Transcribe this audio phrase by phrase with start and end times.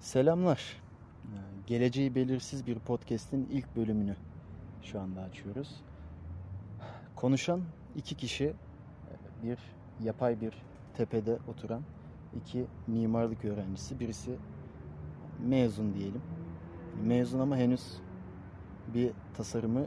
[0.00, 0.76] Selamlar.
[1.24, 4.16] Ee, Geleceği belirsiz bir podcast'in ilk bölümünü
[4.82, 5.80] şu anda açıyoruz.
[7.16, 7.60] Konuşan
[7.96, 8.54] iki kişi,
[9.42, 9.58] bir
[10.00, 10.52] yapay bir
[10.94, 11.82] tepede oturan
[12.36, 14.00] iki mimarlık öğrencisi.
[14.00, 14.36] Birisi
[15.46, 16.22] mezun diyelim.
[17.04, 17.96] Mezun ama henüz
[18.94, 19.86] bir tasarımı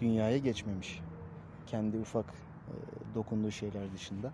[0.00, 1.00] dünyaya geçmemiş.
[1.66, 2.34] Kendi ufak e,
[3.14, 4.32] dokunduğu şeyler dışında.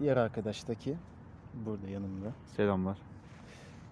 [0.00, 0.96] Diğer arkadaştaki
[1.54, 2.32] burada yanımda.
[2.56, 3.07] Selamlar.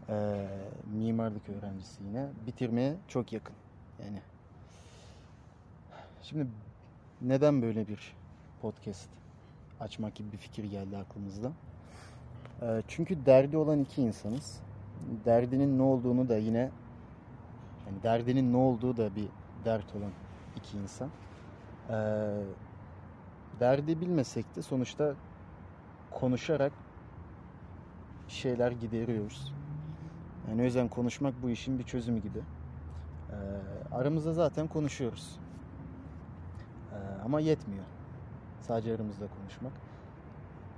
[0.09, 0.47] Ee,
[0.93, 2.27] mimarlık öğrencisi yine.
[2.47, 3.55] Bitirmeye çok yakın.
[4.05, 4.21] Yani
[6.23, 6.47] şimdi
[7.23, 8.17] neden böyle bir
[8.63, 9.09] podcast
[9.81, 11.53] açmak gibi bir fikir geldi aklımızda?
[12.63, 14.61] Ee, çünkü derdi olan iki insanız.
[15.25, 16.71] Derdinin ne olduğunu da yine
[17.87, 19.29] yani derdinin ne olduğu da bir
[19.65, 20.11] dert olan
[20.57, 21.11] iki insan.
[21.91, 21.95] Ee,
[23.61, 25.15] derdi bilmesek de sonuçta
[26.11, 26.73] konuşarak
[28.29, 29.53] şeyler gideriyoruz.
[30.49, 32.39] Yani yüzden konuşmak bu işin bir çözümü gibi.
[33.31, 33.35] Ee,
[33.95, 35.39] aramızda zaten konuşuyoruz.
[36.93, 37.85] Ee, ama yetmiyor.
[38.61, 39.73] Sadece aramızda konuşmak.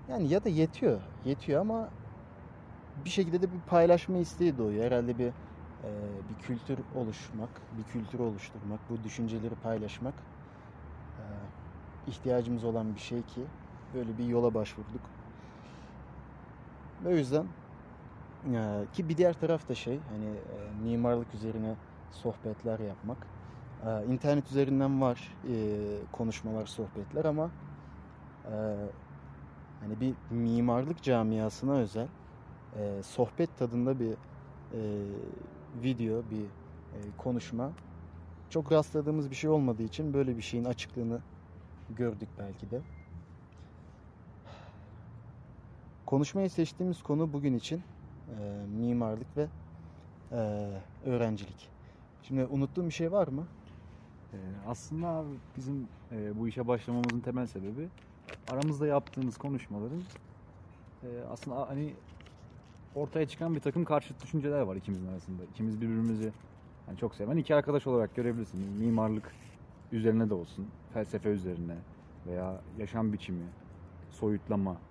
[0.08, 1.00] Yani ya da yetiyor.
[1.24, 1.88] Yetiyor ama
[3.04, 4.84] bir şekilde de bir paylaşma isteği doğuyor.
[4.84, 5.32] Herhalde bir e,
[6.30, 10.14] bir kültür oluşmak, bir kültür oluşturmak, bu düşünceleri paylaşmak
[11.18, 11.24] e,
[12.10, 13.40] ihtiyacımız olan bir şey ki
[13.94, 15.00] böyle bir yola başvurduk.
[17.04, 17.46] Ve o yüzden
[18.92, 21.76] ki bir diğer taraf da şey hani e, mimarlık üzerine
[22.10, 23.26] sohbetler yapmak.
[23.86, 27.50] Ee, internet üzerinden var e, konuşmalar, sohbetler ama
[28.44, 28.54] e,
[29.80, 32.08] hani bir mimarlık camiasına özel
[32.76, 34.12] e, sohbet tadında bir
[34.72, 34.80] e,
[35.74, 36.44] video, bir
[36.92, 37.72] e, konuşma
[38.50, 41.22] çok rastladığımız bir şey olmadığı için böyle bir şeyin açıklığını
[41.90, 42.82] gördük belki de.
[46.06, 47.82] Konuşmayı seçtiğimiz konu bugün için
[48.28, 49.48] e, mimarlık ve
[50.32, 50.36] e,
[51.04, 51.70] öğrencilik.
[52.22, 53.48] Şimdi unuttuğum bir şey var mı?
[54.32, 57.88] Ee, aslında abi bizim e, bu işe başlamamızın temel sebebi
[58.48, 60.02] aramızda yaptığımız konuşmaların
[61.02, 61.96] e, aslında hani
[62.94, 65.44] ortaya çıkan bir takım karşıt düşünceler var ikimizin arasında.
[65.46, 66.34] İkimiz birbirimizi
[66.88, 68.60] yani çok seven iki arkadaş olarak görebilirsin.
[68.60, 69.34] Mimarlık
[69.92, 71.86] üzerine de olsun, felsefe üzerine
[72.26, 73.54] veya yaşam biçimi,
[74.08, 74.84] soyutlama.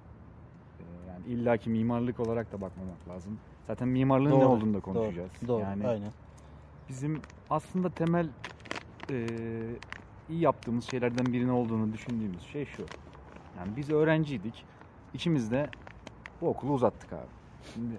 [1.18, 3.40] Yani illaki mimarlık olarak da bakmamak lazım.
[3.68, 5.32] Zaten mimarlığın ne Doğru, olduğunu da konuşacağız.
[5.42, 6.12] Doğru, doğru yani aynen.
[6.90, 8.30] bizim aslında temel
[9.12, 9.28] e,
[10.30, 12.86] iyi yaptığımız şeylerden birinin olduğunu düşündüğümüz şey şu.
[13.60, 14.66] Yani biz öğrenciydik.
[15.14, 15.70] İkimiz de
[16.42, 17.28] bu okulu uzattık abi.
[17.74, 17.96] Şimdi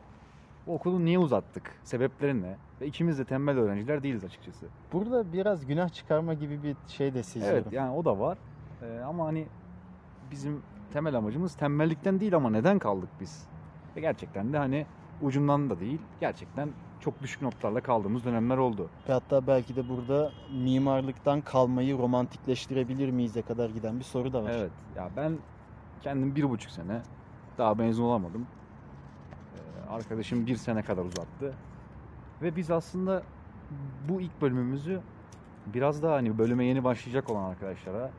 [0.67, 1.73] bu okulu niye uzattık?
[1.85, 2.57] Sebepleri ne?
[2.81, 4.67] Ve ikimiz de tembel öğrenciler değiliz açıkçası.
[4.93, 7.59] Burada biraz günah çıkarma gibi bir şey de seziyorum.
[7.63, 8.39] Evet yani o da var.
[8.83, 9.47] E, ama hani
[10.31, 10.63] bizim
[10.93, 13.47] temel amacımız tembellikten değil ama neden kaldık biz?
[13.97, 14.87] Ve gerçekten de hani
[15.23, 16.01] ucundan da değil.
[16.21, 16.69] Gerçekten
[17.01, 18.91] çok düşük notlarla kaldığımız dönemler oldu.
[19.09, 24.51] Ve hatta belki de burada mimarlıktan kalmayı romantikleştirebilir miyize kadar giden bir soru da var.
[24.51, 24.71] Evet.
[24.97, 25.39] Ya ben
[26.03, 27.03] kendim bir buçuk sene
[27.59, 28.47] daha mezun olamadım.
[29.55, 31.55] Ee, arkadaşım bir sene kadar uzattı.
[32.43, 33.23] Ve biz aslında
[34.09, 35.01] bu ilk bölümümüzü
[35.67, 38.11] biraz daha hani bölüme yeni başlayacak olan arkadaşlara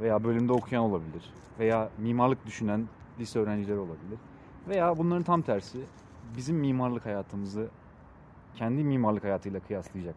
[0.00, 2.88] veya bölümde okuyan olabilir veya mimarlık düşünen
[3.18, 4.18] lise öğrencileri olabilir
[4.68, 5.78] veya bunların tam tersi
[6.36, 7.68] bizim mimarlık hayatımızı
[8.54, 10.14] kendi mimarlık hayatıyla kıyaslayacak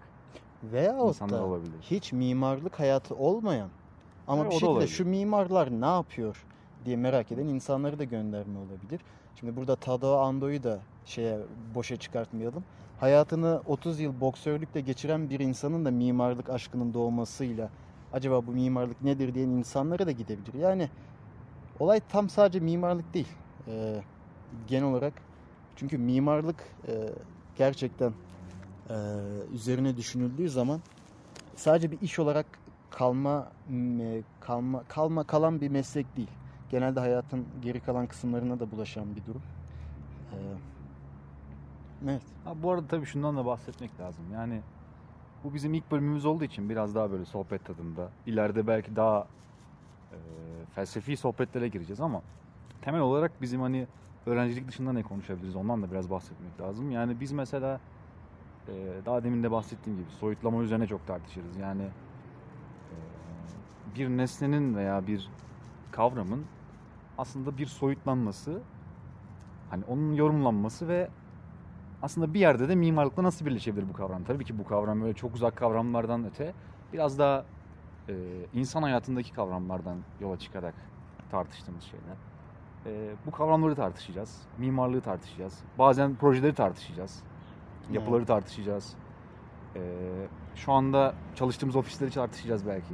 [0.63, 1.73] Veyahut insanlar da olabilir.
[1.81, 3.69] hiç mimarlık hayatı olmayan
[4.27, 6.45] ama Evet, bir şekilde şu mimarlar ne yapıyor
[6.85, 9.01] diye merak eden insanları da gönderme olabilir.
[9.35, 11.39] Şimdi burada Tadao Ando'yu da şeye
[11.75, 12.63] boşa çıkartmayalım.
[12.99, 17.69] Hayatını 30 yıl boksörlükle geçiren bir insanın da mimarlık aşkının doğmasıyla
[18.13, 20.53] acaba bu mimarlık nedir diyen insanlara da gidebilir.
[20.53, 20.89] Yani
[21.79, 23.27] olay tam sadece mimarlık değil.
[23.67, 24.01] Ee,
[24.67, 25.13] genel olarak
[25.75, 26.93] çünkü mimarlık e,
[27.57, 28.13] gerçekten
[28.89, 28.95] e,
[29.53, 30.81] üzerine düşünüldüğü zaman
[31.55, 32.45] sadece bir iş olarak
[32.89, 33.51] kalma
[34.39, 36.31] kalma kalma kalan bir meslek değil.
[36.71, 39.41] Genelde hayatın geri kalan kısımlarına da bulaşan bir durum.
[40.33, 40.37] Ee,
[42.03, 42.21] evet.
[42.45, 44.23] Ha, bu arada tabii şundan da bahsetmek lazım.
[44.33, 44.61] Yani
[45.43, 48.09] bu bizim ilk bölümümüz olduğu için biraz daha böyle sohbet tadında.
[48.25, 49.27] İleride belki daha
[50.11, 50.17] e,
[50.75, 52.21] felsefi sohbetlere gireceğiz ama
[52.81, 53.87] temel olarak bizim hani
[54.25, 56.91] öğrencilik dışında ne konuşabiliriz ondan da biraz bahsetmek lazım.
[56.91, 57.79] Yani biz mesela
[58.67, 58.73] e,
[59.05, 61.57] daha demin de bahsettiğim gibi soyutlama üzerine çok tartışırız.
[61.57, 62.95] Yani e,
[63.95, 65.29] bir nesnenin veya bir
[65.91, 66.45] kavramın
[67.17, 68.61] aslında bir soyutlanması
[69.69, 71.09] hani onun yorumlanması ve
[72.03, 74.23] aslında bir yerde de mimarlıkla nasıl birleşebilir bu kavram?
[74.23, 76.53] Tabii ki bu kavram böyle çok uzak kavramlardan öte
[76.93, 77.45] biraz daha
[78.09, 78.13] e,
[78.53, 80.73] insan hayatındaki kavramlardan yola çıkarak
[81.31, 82.15] tartıştığımız şeyler.
[82.85, 84.41] e, bu kavramları tartışacağız.
[84.57, 85.59] Mimarlığı tartışacağız.
[85.79, 87.23] Bazen projeleri tartışacağız.
[87.91, 88.27] Yapıları Evet.
[88.27, 88.93] tartışacağız.
[89.75, 89.81] E,
[90.55, 92.93] şu anda çalıştığımız ofisleri tartışacağız belki.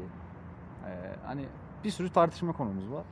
[0.85, 0.91] E,
[1.25, 1.45] hani
[1.83, 3.03] bir sürü tartışma konumuz var.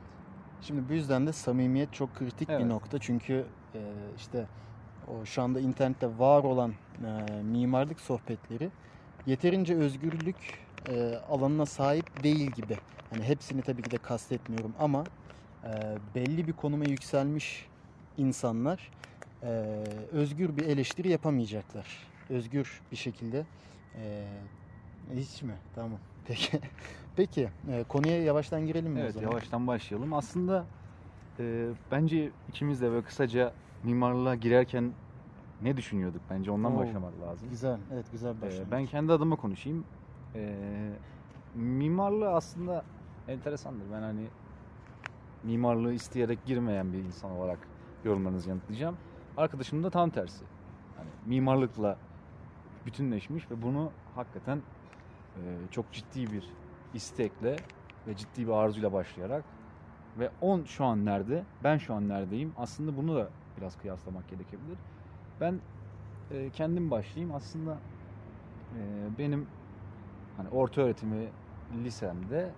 [0.60, 2.64] Şimdi bu yüzden de samimiyet çok kritik Evet.
[2.64, 2.98] bir nokta.
[2.98, 3.80] Çünkü e,
[4.16, 4.46] işte
[5.08, 6.74] o şu anda internette var olan
[7.04, 8.72] e, mimarlık sohbetleri
[9.26, 10.36] yeterince özgürlük
[10.88, 12.78] e, alanına sahip değil gibi.
[13.10, 15.10] Hani hepsini tabii ki de kastetmiyorum ama
[15.64, 15.68] e,
[16.14, 17.70] belli bir konuma yükselmiş
[18.16, 18.92] insanlar
[19.42, 19.48] e,
[20.12, 22.12] özgür bir eleştiri yapamayacaklar.
[22.28, 23.46] Özgür bir şekilde
[23.94, 24.26] e,
[25.14, 25.54] hiç mi?
[25.74, 26.00] Tamam.
[26.24, 26.60] Peki.
[27.16, 27.50] Peki.
[27.68, 29.24] e, konuya yavaştan girelim mi o Evet zaman?
[29.28, 30.12] yavaştan başlayalım.
[30.12, 30.66] Aslında
[31.40, 34.94] e, bence ikimiz de böyle kısaca mimarlığa girerken
[35.60, 36.22] ne düşünüyorduk?
[36.30, 37.50] Bence ondan Oo, başlamak lazım.
[37.50, 37.78] Güzel.
[37.92, 39.84] Evet güzel bir Ee, ben kendi adıma konuşayım.
[40.34, 40.98] Ee,
[41.54, 42.84] mimarlığı aslında
[43.28, 43.92] enteresandır.
[43.92, 44.30] Ben hani
[45.42, 47.68] mimarlığı isteyerek girmeyen bir insan olarak
[48.04, 48.98] yorumlarınızı yanıtlayacağım.
[49.36, 50.44] Arkadaşım da tam tersi.
[50.96, 51.98] Hani mimarlıkla
[52.86, 54.62] bütünleşmiş ve bunu hakikaten
[55.36, 56.56] e, çok ciddi bir
[56.92, 57.56] istekle
[58.06, 59.44] ve ciddi bir arzuyla başlayarak
[60.16, 64.78] ve on şu an nerede, ben şu an neredeyim aslında bunu da biraz kıyaslamak gerekebilir.
[65.40, 65.60] Ben
[66.30, 67.34] e, kendim başlayayım.
[67.34, 67.78] Aslında
[68.78, 68.80] e,
[69.18, 69.46] benim
[70.36, 71.28] hani orta öğretimi
[71.84, 72.50] lisemde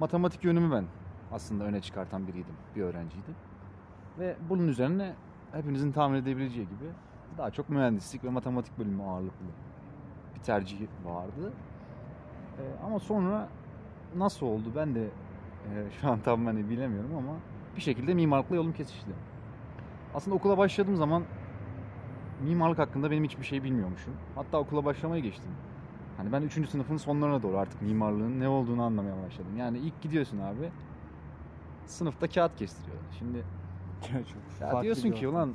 [0.00, 0.84] matematik yönümü ben
[1.32, 3.34] aslında öne çıkartan biriydim, bir öğrenciydim.
[4.18, 5.14] Ve bunun üzerine
[5.52, 6.90] hepinizin tahmin edebileceği gibi
[7.38, 9.46] daha çok mühendislik ve matematik bölümü ağırlıklı
[10.34, 11.52] bir tercih vardı.
[12.58, 13.48] E, ama sonra
[14.16, 17.32] nasıl oldu ben de e, şu an tam hani bilemiyorum ama
[17.76, 19.10] bir şekilde mimarlıkla yolum kesişti.
[20.16, 21.24] Aslında okula başladığım zaman
[22.40, 24.14] mimarlık hakkında benim hiçbir şey bilmiyormuşum.
[24.34, 25.50] Hatta okula başlamaya geçtim.
[26.16, 26.68] Hani ben 3.
[26.68, 29.56] sınıfın sonlarına doğru artık mimarlığın ne olduğunu anlamaya başladım.
[29.56, 30.70] Yani ilk gidiyorsun abi
[31.86, 32.98] sınıfta kağıt kestiriyor.
[33.18, 33.44] Şimdi
[34.60, 35.54] ya diyorsun ki ulan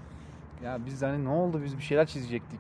[0.64, 2.60] ya biz hani ne oldu biz bir şeyler çizecektik.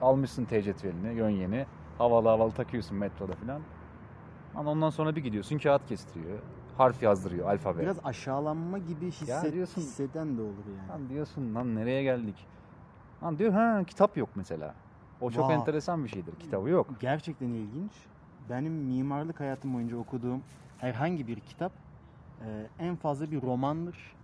[0.00, 1.66] Almışsın T cetvelini, yön yeni.
[1.98, 3.62] Havalı havalı takıyorsun metroda falan.
[4.54, 6.38] Ama ondan sonra bir gidiyorsun kağıt kestiriyor.
[6.76, 7.82] Harf yazdırıyor alfabe.
[7.82, 10.88] Biraz aşağılanma gibi hisset, diyorsun- hisseden de olur yani.
[10.88, 12.46] Lan diyorsun lan nereye geldik?
[13.22, 14.74] Lan diyor ha kitap yok mesela.
[15.20, 15.54] O çok Vay.
[15.54, 16.36] enteresan bir şeydir.
[16.36, 16.86] Kitabı yok.
[17.00, 17.92] Gerçekten ilginç.
[18.50, 20.42] Benim mimarlık hayatım boyunca okuduğum
[20.78, 21.72] herhangi bir kitap
[22.46, 24.14] e, en fazla bir romandır.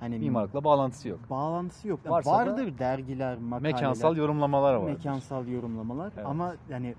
[0.00, 1.20] Hani Mimarlıkla bağlantısı yok.
[1.30, 2.00] bağlantısı yok.
[2.10, 4.84] Varsa da Vardır dergiler, makaleler, Mekansal yorumlamalar var.
[4.90, 6.26] mekansal yorumlamalar Evet.
[6.26, 6.94] ama yani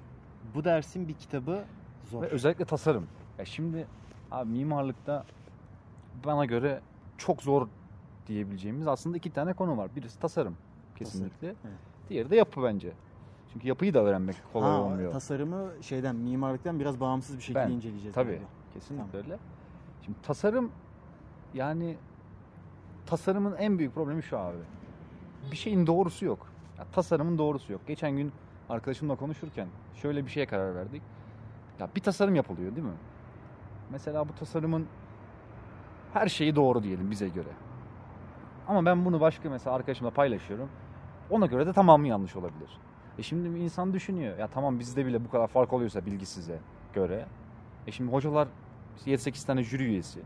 [0.55, 1.63] bu dersin bir kitabı
[2.11, 2.21] zor.
[2.21, 3.07] Ve özellikle tasarım.
[3.39, 3.87] Ya şimdi
[4.35, 5.25] abi mimarlıkta
[6.25, 6.81] bana göre
[7.17, 7.67] çok zor
[8.27, 9.89] diyebileceğimiz aslında iki tane konu var.
[9.95, 10.57] Birisi tasarım
[10.95, 11.47] kesinlikle.
[11.47, 11.77] evet.
[12.09, 12.91] Diğeri de yapı bence.
[13.53, 15.11] Çünkü yapıyı da öğrenmek kolay Ha, olmuyor.
[15.11, 18.15] tasarımı şeyden mimarlıktan biraz bağımsız bir şekilde Ben, inceleyeceğiz.
[18.15, 18.29] Tabii.
[18.31, 18.45] galiba.
[18.73, 19.25] Kesinlikle Tamam.
[19.25, 19.37] öyle.
[20.05, 20.71] Şimdi tasarım
[21.53, 21.97] yani
[23.05, 24.57] tasarımın en büyük problemi şu abi.
[25.51, 26.47] Bir şeyin doğrusu yok.
[26.77, 27.81] Ya, tasarımın doğrusu yok.
[27.87, 28.31] Geçen gün
[28.69, 31.01] arkadaşımla konuşurken şöyle bir şeye karar verdik.
[31.79, 32.93] Ya bir tasarım yapılıyor değil mi?
[33.91, 34.87] Mesela bu tasarımın
[36.13, 37.49] her şeyi doğru diyelim bize göre.
[38.67, 40.69] Ama ben bunu başka mesela arkadaşımla paylaşıyorum.
[41.29, 42.79] Ona göre de tamamı yanlış olabilir.
[43.17, 44.37] E şimdi bir insan düşünüyor.
[44.37, 46.59] Ya tamam bizde bile bu kadar fark oluyorsa bilgisize
[46.93, 47.25] göre.
[47.87, 48.47] E şimdi hocalar
[49.05, 50.21] 7-8 tane jüri üyesi.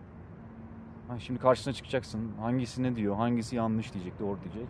[1.08, 2.32] Ha şimdi karşısına çıkacaksın.
[2.40, 4.68] Hangisi ne diyor, hangisi yanlış diyecek, doğru diyecek.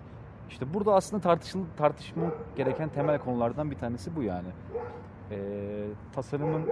[0.50, 4.48] İşte burada aslında tartışıl tartışma gereken temel konulardan bir tanesi bu yani.
[5.32, 6.68] Ee, tasarımın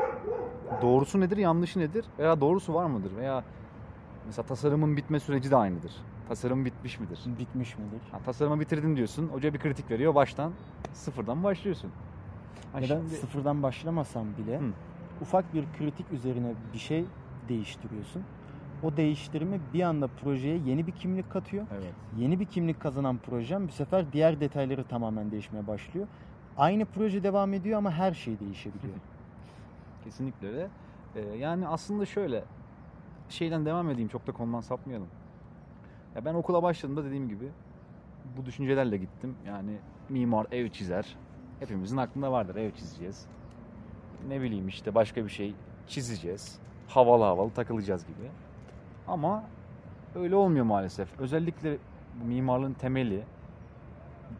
[0.81, 3.43] doğrusu nedir, yanlışı nedir veya doğrusu var mıdır veya
[4.25, 5.91] mesela tasarımın bitme süreci de aynıdır.
[6.27, 7.19] Tasarım bitmiş midir?
[7.39, 8.01] Bitmiş midir?
[8.11, 9.27] Ha, tasarımı bitirdin diyorsun.
[9.27, 10.15] Hoca bir kritik veriyor.
[10.15, 10.51] Baştan
[10.93, 11.91] sıfırdan başlıyorsun.
[12.73, 14.63] Ha, ya da şimdi- sıfırdan başlamasam bile Hı.
[15.21, 17.05] ufak bir kritik üzerine bir şey
[17.49, 18.23] değiştiriyorsun.
[18.83, 21.65] O değiştirme bir anda projeye yeni bir kimlik katıyor.
[21.73, 21.93] Evet.
[22.17, 26.07] Yeni bir kimlik kazanan projem bu sefer diğer detayları tamamen değişmeye başlıyor.
[26.57, 28.93] Aynı proje devam ediyor ama her şey değişebiliyor.
[30.03, 30.69] Kesinlikle öyle.
[31.15, 32.43] Ee, yani aslında şöyle
[33.29, 35.07] şeyden devam edeyim çok da konudan sapmayalım.
[36.15, 37.49] Ya ben okula başladığımda dediğim gibi
[38.37, 39.35] bu düşüncelerle gittim.
[39.47, 39.77] Yani
[40.09, 41.15] mimar ev çizer.
[41.59, 43.25] Hepimizin aklında vardır ev çizeceğiz.
[44.27, 45.53] Ne bileyim işte başka bir şey
[45.87, 46.59] çizeceğiz.
[46.87, 48.29] Havalı havalı takılacağız gibi.
[49.07, 49.43] Ama
[50.15, 51.19] öyle olmuyor maalesef.
[51.19, 51.77] Özellikle
[52.25, 53.23] mimarlığın temeli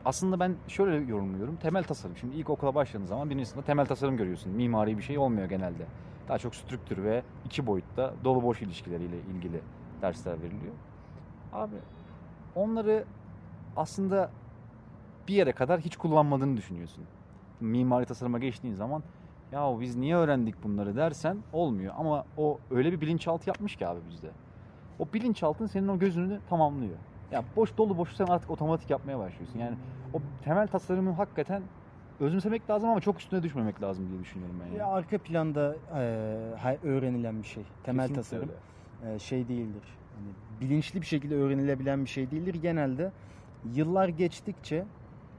[0.06, 1.56] aslında ben şöyle yorumluyorum.
[1.56, 2.18] Temel tasarım.
[2.18, 4.52] Şimdi ilk okula başladığın zaman birinci sınıfta temel tasarım görüyorsun.
[4.52, 5.86] Mimari bir şey olmuyor genelde.
[6.30, 9.62] Daha çok strüktür ve iki boyutta dolu boş ilişkileriyle ilgili
[10.02, 10.74] dersler veriliyor.
[11.54, 11.76] Abi
[12.56, 13.06] onları
[13.76, 14.30] aslında
[15.28, 17.04] bir yere kadar hiç kullanmadığını düşünüyorsun.
[17.60, 19.04] Mimari tasarıma geçtiğin zaman
[19.52, 21.94] ya biz niye öğrendik bunları dersen olmuyor.
[21.98, 24.32] Ama o öyle bir bilinçaltı yapmış ki abi bizde.
[25.00, 26.98] O bilinçaltın senin o gözünü tamamlıyor.
[27.32, 29.60] Ya boş dolu boş sen artık otomatik yapmaya başlıyorsun.
[29.60, 29.76] Yani
[30.14, 31.62] o temel tasarımı hakikaten
[32.20, 34.66] özümsemek lazım ama çok üstüne düşmemek lazım diye düşünüyorum ben.
[34.66, 34.78] Yani.
[34.78, 36.00] Ya arka planda e,
[36.84, 37.64] öğrenilen bir şey.
[37.84, 38.52] Temel Kesinlikle tasarım
[39.16, 39.84] e, şey değildir.
[40.16, 42.56] Hani bilinçli bir şekilde öğrenilebilen bir şey değildir.
[42.62, 43.12] Genelde
[43.74, 44.86] yıllar geçtikçe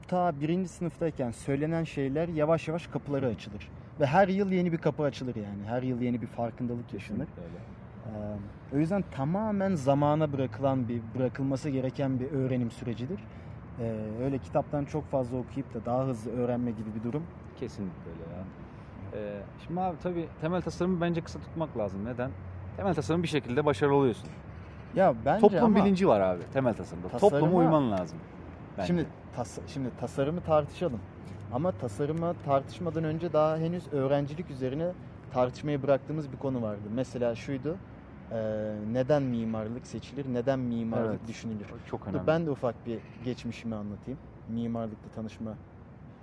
[0.07, 3.69] ta birinci sınıftayken söylenen şeyler yavaş yavaş kapıları açılır.
[3.99, 5.63] Ve her yıl yeni bir kapı açılır yani.
[5.67, 7.19] Her yıl yeni bir farkındalık yaşanır.
[7.19, 7.78] Kesinlikle öyle.
[8.09, 13.19] Ee, o yüzden tamamen zamana bırakılan bir, bırakılması gereken bir öğrenim sürecidir.
[13.79, 17.23] Ee, öyle kitaptan çok fazla okuyup da daha hızlı öğrenme gibi bir durum.
[17.59, 18.43] Kesinlikle öyle ya.
[19.13, 22.05] Ee, şimdi abi tabii temel tasarımı bence kısa tutmak lazım.
[22.05, 22.31] Neden?
[22.77, 24.29] Temel tasarım bir şekilde başarılı oluyorsun.
[24.95, 27.07] Ya bence Toplum ama bilinci var abi temel tasarımda.
[27.07, 28.17] Tasarıma- Topluma uyman lazım.
[28.77, 28.87] Bence.
[28.87, 30.99] şimdi tas- şimdi tasarımı tartışalım.
[31.53, 34.91] Ama tasarımı tartışmadan önce daha henüz öğrencilik üzerine
[35.33, 36.81] tartışmayı bıraktığımız bir konu vardı.
[36.95, 37.77] Mesela şuydu.
[38.31, 38.35] E,
[38.93, 40.25] neden mimarlık seçilir?
[40.33, 41.27] Neden mimarlık Evet.
[41.27, 41.67] düşünülür?
[41.85, 42.27] Çok önemli.
[42.27, 44.19] ben de ufak bir geçmişimi anlatayım.
[44.47, 45.57] Mimarlıkla tanışma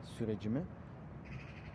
[0.02, 0.66] sürecimi.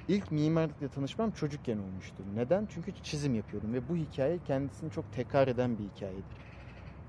[0.08, 2.24] İlk mimarlıkla tanışmam çocukken olmuştu.
[2.36, 2.66] Neden?
[2.70, 6.38] Çünkü çizim yapıyordum ve bu hikaye kendisini çok tekrar eden bir hikayedir.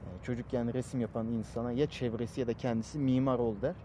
[0.07, 3.77] Yani çocukken resim yapan insana ya çevresi ya da kendisi mimar ol der.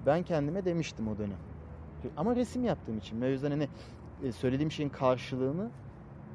[0.00, 1.40] Ben kendime demiştim o dönem.
[2.16, 3.68] Ama resim yaptığım için ve o yüzden hani
[4.22, 5.72] e, söylediğim şeyin karşılığını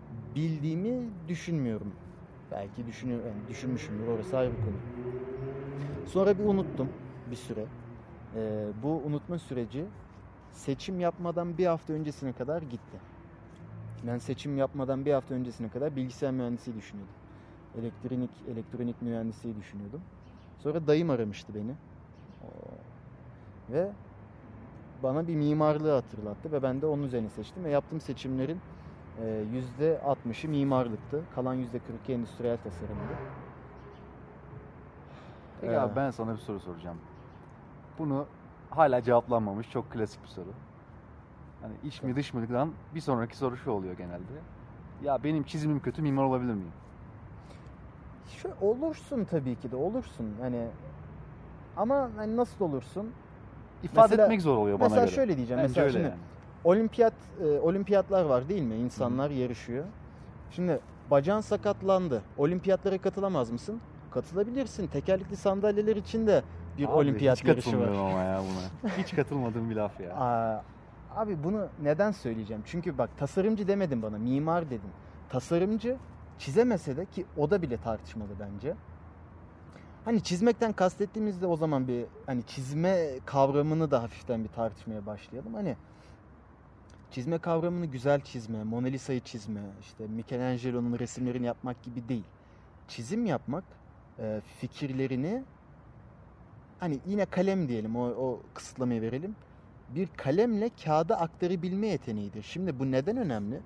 [0.10, 2.01] bildiğimi düşünmüyorum.
[2.52, 4.76] Belki düşünüyor, yani düşünmüşümdür orası ayrı bir konu.
[6.08, 6.90] Sonra bir unuttum
[7.32, 7.66] bir süre.
[8.36, 9.86] Ee, bu unutma süreci
[10.52, 12.98] seçim yapmadan bir hafta öncesine kadar gitti.
[14.08, 17.16] Ben seçim yapmadan bir hafta öncesine kadar bilgisayar mühendisliği düşünüyordum.
[17.82, 20.02] Elektronik elektronik mühendisliği düşünüyordum.
[20.60, 21.72] Sonra dayım aramıştı beni.
[23.70, 23.92] Ve
[25.04, 28.60] bana bir mimarlığı hatırlattı ve ben de onun üzerine seçtim ve yaptığım seçimlerin
[29.26, 31.22] %60'ı mimarlıktı.
[31.36, 33.14] Kalan %40'ı endüstriyel tasarımdı.
[35.62, 36.98] Peki Ee, abi ben sana bir soru soracağım.
[38.00, 38.26] Bunu
[38.70, 40.50] hala cevaplanmamış çok klasik bir soru.
[41.62, 44.34] Hani iç mi dış mıdan bir sonraki soru şu oluyor genelde.
[45.04, 46.72] Ya benim çizimim kötü mimar olabilir miyim?
[48.28, 50.26] Şu olursun tabii ki de olursun.
[50.42, 50.68] Hani
[51.78, 53.12] ama hani nasıl olursun?
[53.84, 55.16] İfade Mesela- etmek zor oluyor bana mesela göre.
[55.16, 55.64] şöyle diyeceğim.
[55.64, 56.31] Bence mesela şimdi yani.
[56.64, 57.14] Olimpiyat
[57.44, 58.76] e, olimpiyatlar var değil mi?
[58.76, 59.86] İnsanlar yarışıyor.
[60.52, 60.80] Şimdi
[61.12, 62.22] bacağın sakatlandı.
[62.38, 63.82] Olimpiyatlara katılamaz mısın?
[64.12, 64.88] Katılabilirsin.
[64.88, 66.44] Tekerlekli sandalyeler için de
[66.78, 67.88] bir Abi olimpiyat hiç yarışı var.
[67.88, 68.42] ama ya
[68.84, 68.90] buna.
[68.98, 70.16] Hiç katılmadığım bir laf ya.
[70.18, 70.64] Aa,
[71.16, 72.64] abi bunu neden söyleyeceğim?
[72.66, 74.90] Çünkü bak tasarımcı demedin bana, mimar dedin.
[75.30, 75.98] Tasarımcı
[76.40, 78.76] çizemese de ki o da bile tartışmalı bence.
[80.06, 85.54] Hani çizmekten kastettiğimizde o zaman bir hani çizme kavramını da hafiften bir tartışmaya başlayalım.
[85.54, 85.76] Hani
[87.12, 92.24] çizme kavramını güzel çizme, Mona Lisa'yı çizme, işte Michelangelo'nun resimlerini yapmak gibi değil.
[92.88, 93.64] Çizim yapmak
[94.20, 95.44] e, fikirlerini
[96.80, 99.36] hani yine kalem diyelim o, o kısıtlamayı verelim.
[99.96, 102.44] Bir kalemle kağıda aktarabilme yeteneğidir.
[102.44, 103.60] Şimdi bu neden önemli?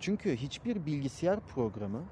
[0.00, 2.02] Çünkü hiçbir bilgisayar programı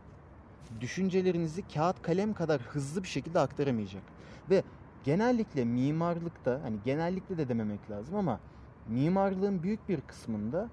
[0.81, 4.03] düşüncelerinizi kağıt kalem kadar hızlı bir şekilde aktaramayacak.
[4.51, 4.63] Ve
[5.05, 8.41] genellikle mimarlıkta hani genellikle de dememek lazım ama
[8.89, 10.69] mimarlığın büyük bir kısmında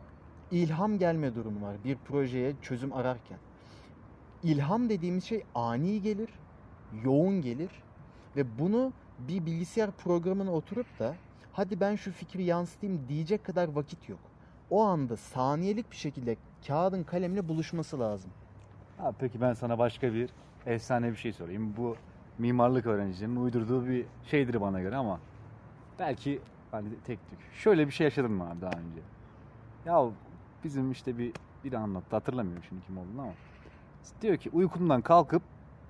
[0.52, 3.38] ilham gelme durumu var bir projeye çözüm ararken.
[4.44, 6.30] İlham dediğimiz şey ani gelir,
[7.04, 7.70] yoğun gelir
[8.36, 11.16] ve bunu bir bilgisayar programına oturup da
[11.54, 14.20] hadi ben şu fikri yansıtayım diyecek kadar vakit yok.
[14.70, 18.32] O anda saniyelik bir şekilde kağıdın kalemle buluşması lazım.
[18.98, 20.30] Ha, peki ben sana başka bir
[20.66, 21.74] efsane bir şey sorayım.
[21.78, 21.96] Bu
[22.38, 25.20] mimarlık öğrencilerinin uydurduğu bir şeydir bana göre ama
[26.00, 26.42] belki
[26.72, 27.40] hani tek tük.
[27.54, 29.02] Şöyle bir şey yaşadın mı abi daha önce?
[29.86, 30.12] Ya
[30.64, 31.32] bizim işte bir
[31.64, 33.32] biri anlattı hatırlamıyorum şimdi kim olduğunu ama
[34.22, 35.42] diyor ki uykumdan kalkıp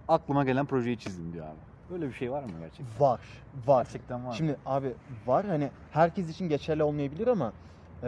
[0.07, 1.59] aklıma gelen projeyi çizdim diyor abi.
[1.91, 2.99] Böyle bir şey var mı gerçekten?
[2.99, 3.19] Var,
[3.67, 3.83] var.
[3.83, 4.33] Gerçekten var?
[4.33, 4.93] Şimdi abi
[5.25, 7.51] var hani herkes için geçerli olmayabilir ama
[8.03, 8.07] e,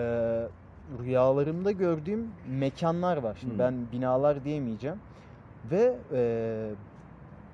[0.99, 3.37] rüyalarımda gördüğüm mekanlar var.
[3.39, 3.59] Şimdi Hmm.
[3.59, 4.97] ben binalar diyemeyeceğim
[5.71, 6.21] ve e,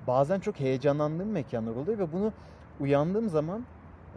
[0.06, 2.32] bazen çok heyecanlandığım mekanlar oluyor ve bunu
[2.80, 3.62] uyandığım zaman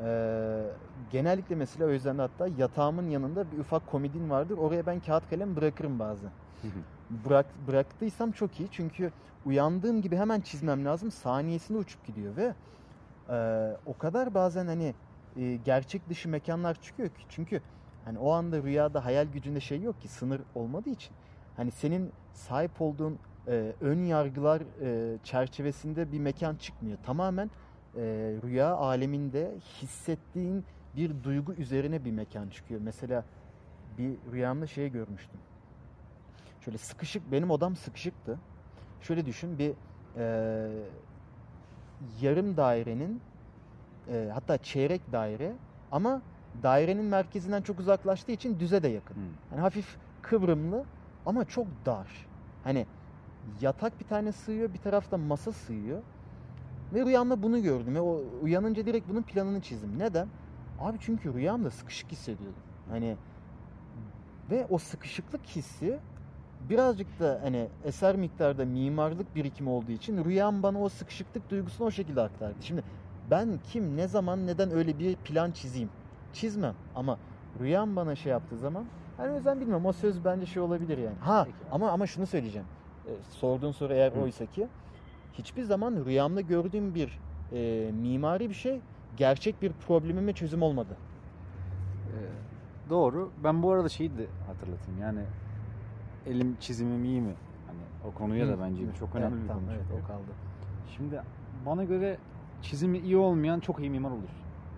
[0.03, 0.63] e,
[1.11, 4.57] genellikle mesela o yüzden de hatta yatağımın yanında bir ufak komodin vardır.
[4.57, 6.29] Oraya ben kağıt kalem bırakırım bazen.
[7.25, 9.11] Bırak, bıraktıysam çok iyi çünkü
[9.45, 11.11] uyandığım gibi hemen çizmem lazım.
[11.11, 12.53] Saniyesinde uçup gidiyor ve
[13.29, 13.37] e,
[13.85, 14.93] o kadar bazen hani
[15.37, 17.61] e, gerçek dışı mekanlar çıkıyor ki çünkü
[18.05, 21.11] hani o anda rüyada hayal gücünde şey yok ki sınır olmadığı için
[21.57, 26.97] hani senin sahip olduğun e, ön yargılar e, çerçevesinde bir mekan çıkmıyor.
[27.05, 27.49] Tamamen
[27.95, 28.01] e,
[28.43, 30.65] rüya aleminde hissettiğin
[30.95, 32.81] bir duygu üzerine bir mekan çıkıyor.
[32.83, 33.23] Mesela
[33.97, 35.39] bir rüyamda şey görmüştüm.
[36.61, 38.39] Şöyle sıkışık, benim odam sıkışıktı.
[39.01, 39.73] Şöyle düşün bir
[40.17, 40.69] e,
[42.21, 43.21] yarım dairenin
[44.09, 45.53] e, hatta çeyrek daire
[45.91, 46.21] ama
[46.63, 49.15] dairenin merkezinden çok uzaklaştığı için düze de yakın.
[49.15, 49.19] Hı.
[49.49, 50.85] Hani hafif kıvrımlı
[51.25, 52.27] ama çok dar.
[52.63, 52.85] Hani
[53.61, 56.01] yatak bir tane sığıyor, bir tarafta masa sığıyor.
[56.93, 59.99] Ve rüyamda bunu gördüm ve o uyanınca direkt bunun planını çizdim.
[59.99, 60.27] Neden?
[60.79, 62.59] Abi çünkü rüyamda sıkışık hissediyordum.
[62.89, 63.15] Hani
[64.51, 65.99] ve o sıkışıklık hissi
[66.69, 71.91] birazcık da hani eser miktarda mimarlık birikimi olduğu için rüyam bana o sıkışıklık duygusunu o
[71.91, 72.55] şekilde aktardı.
[72.61, 72.83] Şimdi
[73.31, 75.89] ben kim, ne zaman, neden öyle bir plan çizeyim?
[76.33, 77.17] Çizmem ama
[77.59, 78.85] rüyam bana şey yaptığı zaman
[79.17, 81.15] hani o yüzden bilmiyorum o söz bence şey olabilir yani.
[81.19, 81.57] Ha Peki.
[81.71, 82.67] ama ama şunu söyleyeceğim.
[83.07, 84.19] E, sorduğun soru eğer Hı.
[84.19, 84.67] oysa ki
[85.33, 88.81] hiçbir zaman rüyamda gördüğüm bir e, mimari bir şey
[89.15, 90.99] gerçek bir problemime çözüm olmadı.
[92.13, 92.29] Ee,
[92.89, 93.33] doğru.
[93.37, 94.99] Ben bu arada şeyi de hatırlatayım.
[94.99, 95.27] Yani
[96.25, 97.37] elim çizimim iyi mi?
[97.65, 98.93] Hani o konuya da bence Hı.
[98.93, 99.73] çok önemli Evet, bir tamam, konu.
[99.73, 99.93] evet, çünkü.
[99.93, 100.37] o kaldı.
[100.85, 102.17] Şimdi bana göre
[102.61, 104.29] çizimi iyi olmayan çok iyi mimar olur.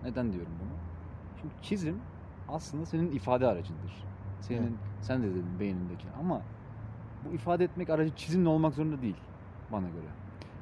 [0.02, 0.80] Neden diyorum bunu?
[1.36, 2.04] Çünkü çizim
[2.48, 4.06] aslında senin ifade aracındır.
[4.40, 4.80] Senin Evet.
[5.00, 6.46] sen de dedin beynindeki ama
[7.22, 9.20] bu ifade etmek aracı çizimle olmak zorunda değil
[9.70, 10.14] bana göre.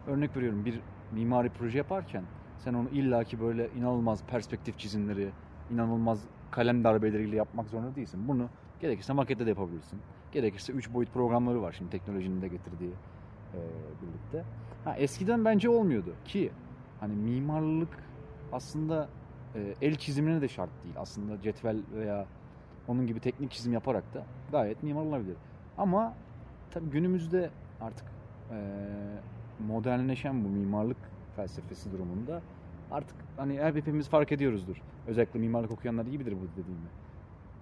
[0.08, 0.80] Örnek veriyorum bir
[1.12, 2.22] mimari proje yaparken
[2.64, 5.28] sen onu illaki böyle inanılmaz perspektif çizimleri,
[5.70, 6.18] inanılmaz
[6.50, 8.28] kalem darbeleriyle yapmak zorunda değilsin.
[8.28, 8.48] Bunu
[8.80, 10.00] gerekirse makette de yapabilirsin.
[10.32, 12.92] Gerekirse 3 boyut programları var şimdi teknolojinin de getirdiği
[13.54, 13.58] e,
[14.02, 14.44] birlikte.
[14.84, 16.50] Ha, eskiden bence olmuyordu ki
[17.00, 18.04] hani mimarlık
[18.52, 19.08] aslında
[19.54, 20.94] e, el çizimine de şart değil.
[20.98, 22.26] Aslında cetvel veya
[22.86, 25.36] onun gibi teknik çizim yaparak da gayet mimar olabilir.
[25.78, 26.14] Ama
[26.70, 27.50] tabii günümüzde
[27.80, 28.04] artık
[28.50, 28.56] e,
[29.68, 30.96] modernleşen bu mimarlık
[31.36, 32.40] felsefesi durumunda
[32.90, 34.82] artık hani her hepimiz fark ediyoruzdur.
[35.06, 36.88] Özellikle mimarlık okuyanlar iyi bilir bu dediğimi.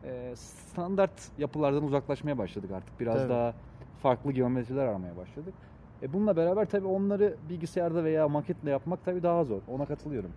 [0.05, 3.01] E, standart yapılardan uzaklaşmaya başladık artık.
[3.01, 3.31] Biraz Tabii.
[3.31, 3.55] daha
[4.03, 5.55] farklı geometriler aramaya başladık.
[6.03, 9.63] E bununla beraber tabii onları bilgisayarda veya maketle yapmak tabii daha zor.
[9.69, 10.31] Ona katılıyorum.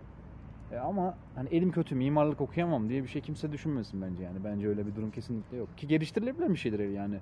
[0.72, 4.44] E ama hani elim kötü mimarlık okuyamam diye bir şey kimse düşünmesin bence yani.
[4.44, 5.78] Bence öyle bir durum kesinlikle yok.
[5.78, 7.16] Ki geliştirilebilir bir şeydir yani.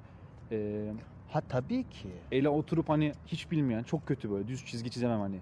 [0.51, 0.88] E,
[1.33, 2.09] Ha tabii ki.
[2.33, 5.41] ele oturup hani hiç bilmeyen çok kötü böyle düz çizgi çizemem hani.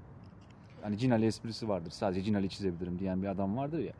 [0.82, 1.90] Hani Cinali esprisi vardır.
[1.90, 3.92] Sadece Cinali çizebilirim diyen bir adam vardır ya.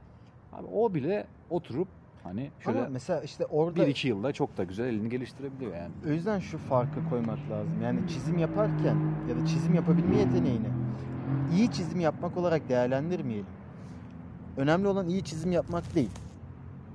[0.52, 1.88] Abi o bile oturup
[2.22, 5.92] hani şöyle Ama mesela işte orada bir iki yılda çok da güzel elini geliştirebiliyor yani.
[6.06, 7.82] o yüzden şu farkı koymak lazım.
[7.82, 8.96] Yani çizim yaparken
[9.28, 10.68] ya da çizim yapabilme yeteneğini
[11.52, 13.46] iyi çizim yapmak olarak değerlendirmeyelim.
[14.56, 16.10] Önemli olan iyi çizim yapmak değil.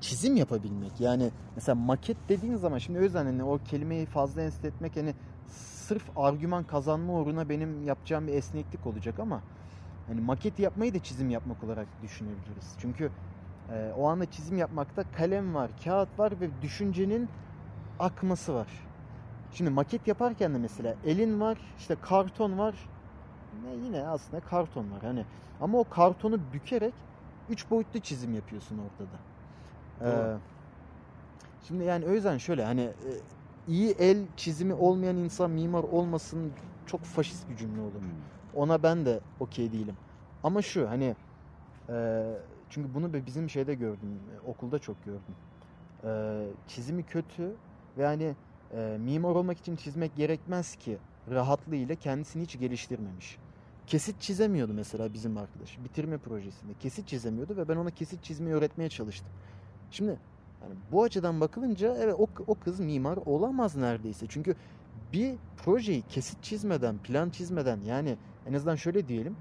[0.01, 0.99] Çizim yapabilmek.
[0.99, 5.15] Yani mesela maket dediğin zaman şimdi o yüzden hani o kelimeyi fazla enstitü etmek hani
[5.47, 9.41] sırf argüman kazanma uğruna benim yapacağım bir esneklik olacak ama
[10.07, 12.75] hani maket yapmayı da çizim yapmak olarak düşünebiliriz.
[12.79, 13.11] Çünkü
[13.71, 17.29] e, o anda çizim yapmakta kalem var, kağıt var ve düşüncenin
[17.99, 18.67] akması var.
[19.53, 22.75] Şimdi maket yaparken de mesela elin var, işte karton var.
[23.63, 25.25] Ne yine aslında karton var hani.
[25.61, 26.93] Ama o kartonu bükerek
[27.49, 29.30] üç boyutlu çizim yapıyorsun orada da.
[30.01, 30.35] Ee,
[31.67, 33.11] şimdi yani o yüzden şöyle hani e,
[33.67, 36.51] iyi el çizimi olmayan insan mimar olmasın
[36.85, 38.01] çok faşist bir cümle olur.
[38.55, 39.95] Ona ben de okey değilim.
[40.43, 41.15] Ama şu hani
[41.89, 42.23] e,
[42.69, 44.19] çünkü bunu bizim şeyde gördüm.
[44.47, 45.35] Okulda çok gördüm.
[46.03, 46.09] E,
[46.67, 47.55] çizimi kötü
[47.97, 48.35] ve hani
[48.73, 50.97] e, mimar olmak için çizmek gerekmez ki
[51.31, 53.37] rahatlığıyla kendisini hiç geliştirmemiş.
[53.87, 55.77] Kesit çizemiyordu mesela bizim arkadaş.
[55.83, 56.73] Bitirme projesinde.
[56.79, 59.31] Kesit çizemiyordu ve ben ona kesit çizmeyi öğretmeye çalıştım.
[59.91, 60.19] Şimdi
[60.63, 64.25] yani bu açıdan bakılınca evet o, o kız mimar olamaz neredeyse.
[64.29, 64.55] Çünkü
[65.13, 69.35] bir projeyi kesit çizmeden, plan çizmeden yani en azından şöyle diyelim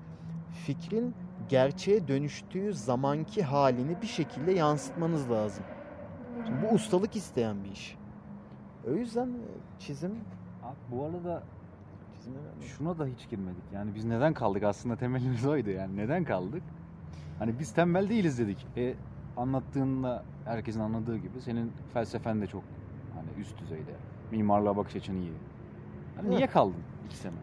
[0.67, 1.15] fikrin
[1.49, 5.65] gerçeğe dönüştüğü zamanki halini bir şekilde yansıtmanız lazım.
[6.47, 7.97] Şimdi bu ustalık isteyen bir iş.
[8.89, 9.47] O yüzden e,
[9.79, 10.13] çizim
[10.63, 11.43] Abi bu arada
[12.61, 13.63] şuna da hiç girmedik.
[13.75, 15.97] Yani biz neden kaldık aslında temelimiz oydu yani.
[15.97, 16.63] Neden kaldık?
[17.39, 18.67] Hani biz tembel değiliz dedik.
[18.77, 18.95] E
[19.37, 22.63] anlattığında herkesin anladığı gibi senin felsefen de çok
[23.15, 23.95] hani üst düzeyde.
[24.31, 25.33] Mimarlığa bakış açın iyi.
[26.17, 27.35] Hani niye kaldın iki sene?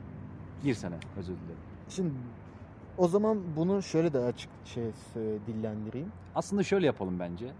[0.65, 1.59] Bir sene özür dilerim.
[1.89, 2.13] Şimdi
[2.97, 6.11] o zaman bunu şöyle de açık şey sö- dillendireyim.
[6.35, 7.51] Aslında şöyle yapalım bence.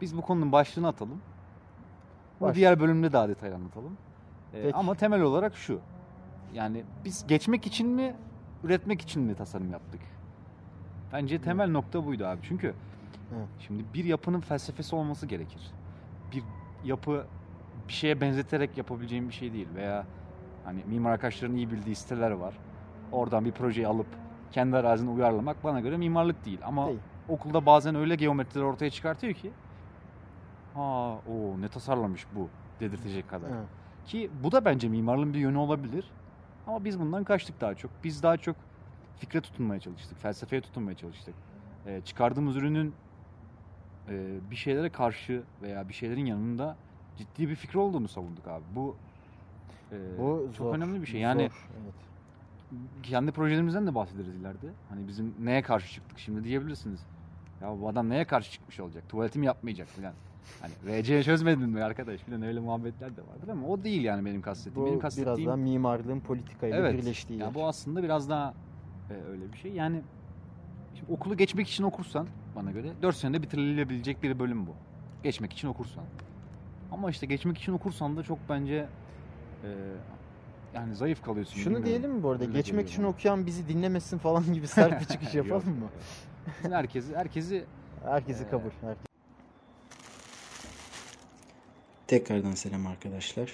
[0.00, 1.20] Biz bu konunun başlığını atalım.
[2.40, 3.96] Bu Baş- diğer bölümde daha detaylı anlatalım.
[4.54, 5.80] Ee, ama temel olarak şu.
[6.54, 8.14] Yani biz geçmek için mi,
[8.64, 10.00] üretmek için mi tasarım yaptık?
[11.12, 12.40] Bence temel nokta buydu abi.
[12.42, 12.74] Çünkü
[13.36, 13.48] Evet.
[13.58, 15.72] şimdi bir yapının felsefesi olması gerekir.
[16.32, 16.42] Bir
[16.84, 17.26] yapı
[17.88, 20.06] bir şeye benzeterek yapabileceğim bir şey değil veya
[20.64, 22.54] hani mimar arkadaşların iyi bildiği siteler var.
[23.12, 24.06] Oradan bir projeyi alıp
[24.52, 26.58] kendi arazine uyarlamak bana göre mimarlık değil.
[26.64, 26.98] Ama Değil.
[27.28, 29.52] okulda bazen öyle geometriler ortaya çıkartıyor ki
[30.74, 32.48] ha o ne tasarlamış bu
[32.80, 33.48] dedirtecek kadar.
[33.48, 33.68] Evet.
[34.06, 36.04] Ki bu da bence mimarlığın bir yönü olabilir.
[36.66, 37.90] Ama biz bundan kaçtık daha çok.
[38.04, 38.56] Biz daha çok
[39.18, 40.18] fikre tutunmaya çalıştık.
[40.18, 41.34] Felsefeye tutunmaya çalıştık.
[41.86, 42.94] Ee, çıkardığımız ürünün
[44.08, 46.76] e, bir şeylere karşı veya bir şeylerin yanında
[47.18, 48.64] ciddi bir fikri olduğunu savunduk abi.
[48.74, 48.96] Bu,
[49.92, 51.20] e, Bu çok zor, önemli bir şey.
[51.20, 51.94] Yani zor, evet.
[53.02, 54.66] kendi projelerimizden de bahsederiz ileride.
[54.88, 57.00] Hani bizim neye karşı çıktık şimdi diyebilirsiniz.
[57.62, 59.08] Ya bu adam neye karşı çıkmış olacak?
[59.08, 60.12] Tuvaletimi yapmayacak falan.
[60.60, 64.42] Hani VC çözmedin mi arkadaş falan öyle muhabbetler de vardır ama o değil yani benim
[64.42, 64.76] kastettiğim.
[64.76, 67.02] Bu benim biraz kastettiğim daha mimarlığın politikayla evet.
[67.02, 67.54] birleştiği Ya yer.
[67.54, 68.54] bu aslında biraz daha
[69.10, 69.72] e, öyle bir şey.
[69.72, 70.02] Yani
[70.94, 74.70] şimdi okulu geçmek için okursan bana göre 4 senede bitirilebilecek bir bölüm bu.
[75.22, 76.04] Geçmek için okursan.
[76.92, 78.86] Ama işte geçmek için okursan da çok bence
[79.64, 79.68] e,
[80.74, 81.54] yani zayıf kalıyorsun.
[81.54, 81.86] Şunu bilmiyorum.
[81.86, 82.44] diyelim mi bu arada?
[82.44, 83.10] Öyle Geçmek için bana.
[83.12, 85.88] okuyan bizi dinlemesin falan gibi sert bir çıkış yapalım mı?
[86.58, 87.64] Bizim herkesi herkesi
[88.04, 88.70] Herkesi Ee, kabul.
[88.82, 89.04] herkes-
[92.06, 93.52] Tekrardan selam arkadaşlar.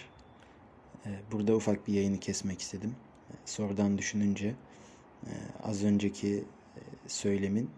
[1.07, 2.95] Ee, Burada ufak bir yayını kesmek istedim.
[3.31, 4.55] Ee, Sonradan düşününce
[5.27, 5.31] e,
[5.63, 6.45] az önceki
[6.77, 7.69] e, söylemin e,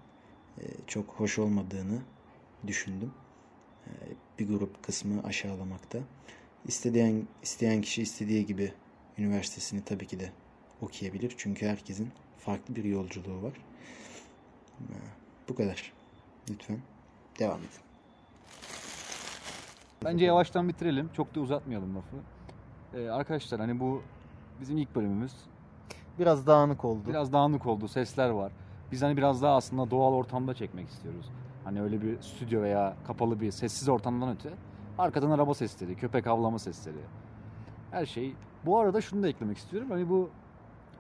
[0.87, 1.99] çok hoş olmadığını
[2.67, 3.13] düşündüm.
[3.87, 3.91] Ee,
[4.39, 5.99] Bir grup kısmı aşağılamakta.
[6.67, 8.73] İsteyen, isteyen kişi istediği gibi
[9.19, 10.33] üniversitesini tabii ki de
[10.83, 11.35] okuyabilir.
[11.37, 13.53] Çünkü herkesin farklı bir yolculuğu var.
[14.81, 14.85] Ee,
[15.49, 15.93] Bu kadar.
[16.51, 16.79] Lütfen
[17.39, 17.69] devam edin.
[20.05, 21.11] Bence yavaştan bitirelim.
[21.17, 22.17] Çok da uzatmayalım lafı.
[22.95, 24.03] Ee, arkadaşlar hani bu
[24.61, 25.33] bizim ilk bölümümüz.
[26.19, 27.01] Biraz dağınık oldu.
[27.09, 27.89] Biraz dağınık oldu.
[27.89, 28.53] Sesler var.
[28.93, 31.27] Biz hani biraz daha aslında doğal ortamda çekmek istiyoruz.
[31.65, 34.51] Hani öyle bir stüdyo veya kapalı bir sessiz ortamdan öte.
[34.99, 36.97] Arkadan araba sesleri, köpek avlama sesleri.
[37.91, 38.35] Her şey.
[38.67, 39.91] Bu arada şunu da eklemek istiyorum.
[39.91, 40.31] Hani bu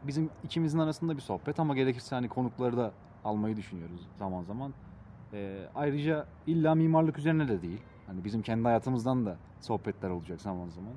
[0.03, 2.93] bizim ikimizin arasında bir sohbet ama gerekirse hani konukları da
[3.25, 4.75] almayı düşünüyoruz zaman zaman.
[5.33, 7.81] Ee, ayrıca illa mimarlık üzerine de değil.
[8.07, 10.93] Hani bizim kendi hayatımızdan da sohbetler olacak zaman zaman.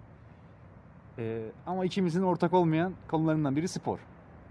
[1.18, 4.00] Ee, ama ikimizin ortak olmayan konularından biri spor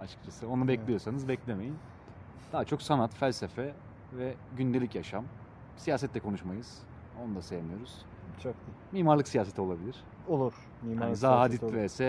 [0.01, 0.49] açıkçası.
[0.49, 1.77] Onu bekliyorsanız beklemeyin.
[2.55, 3.75] Daha çok sanat, felsefe
[4.13, 5.25] ve gündelik yaşam.
[5.77, 6.79] Siyaset de konuşmayız.
[7.25, 7.95] Onu da sevmiyoruz.
[8.43, 8.55] Çok
[8.93, 9.97] Mimarlık siyaseti olabilir.
[10.29, 10.53] olur.
[10.83, 11.87] Mimarlık Yani Zaha Hadid siyaseti olur.
[11.87, 12.01] vs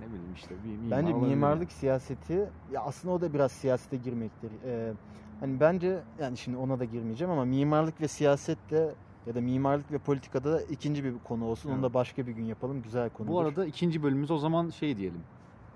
[0.00, 1.30] ne bileyim işte bir mimar Bence olabilir.
[1.34, 4.50] mimarlık siyaseti ya aslında o da biraz siyasete girmektir.
[4.66, 4.92] Ee,
[5.40, 8.94] hani bence yani şimdi ona da girmeyeceğim ama mimarlık ve siyaset de
[9.26, 11.68] ya da mimarlık ve politikada da ikinci bir konu olsun.
[11.68, 11.84] Onu Evet.
[11.90, 12.82] da başka bir gün yapalım.
[12.82, 13.28] Güzel konu.
[13.28, 15.20] Bu arada ikinci bölümümüz o zaman şey diyelim.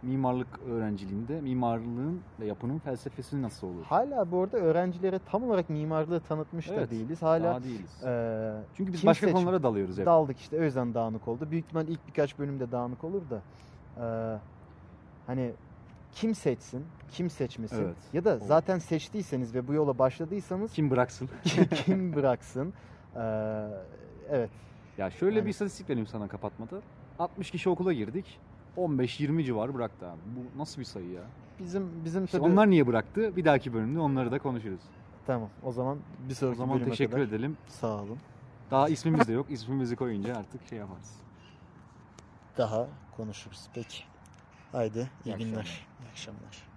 [0.02, 3.84] Mimarlık öğrenciliğinde mimarlığın ve yapının felsefesi nasıl olur?
[3.84, 7.22] hala bu arada öğrencilere tam olarak mimarlığı tanıtmış da Evet, değiliz.
[7.22, 8.02] Hala Daha değiliz.
[8.04, 10.06] e, Çünkü biz başka konulara dalıyoruz hep.
[10.06, 10.60] daldık işte.
[10.60, 11.50] O yüzden dağınık oldu.
[11.50, 13.40] Büyük ihtimal ilk birkaç bölümde dağınık olur da
[13.96, 14.38] e,
[15.26, 15.52] hani
[16.12, 17.96] kim seçsin, kim seçmesin Evet.
[18.12, 18.40] ya da Olur.
[18.46, 21.28] zaten seçtiyseniz ve bu yola başladıysanız Kim bıraksın?
[21.86, 22.72] kim bıraksın?
[23.16, 23.20] Ee,
[24.30, 24.50] evet.
[24.98, 26.76] Ya şöyle Yani- bir istatistik vereyim sana kapatmada.
[27.18, 28.40] 60 kişi okula girdik.
[28.76, 30.18] 15-20 civarı bıraktı abi.
[30.37, 31.22] Bu nasıl bir sayı ya?
[31.61, 33.37] Bizim bizim İşte tabii onlar niye bıraktı?
[33.37, 34.80] Bir dahaki bölümde onları da konuşuruz.
[35.26, 35.48] tamam.
[35.62, 37.56] O zaman bir O sonraki zaman bölüme teşekkür kadar edelim.
[37.68, 38.18] sağ olun.
[38.70, 39.46] Daha ismimiz de yok.
[39.50, 41.16] İsmimizi koyunca artık şey yaparız.
[42.59, 43.68] Daha konuşuruz.
[43.74, 44.04] Peki.
[44.72, 45.59] Haydi iyi, İyi günler.
[45.59, 45.87] akşamlar.
[46.02, 46.69] İyi akşamlar.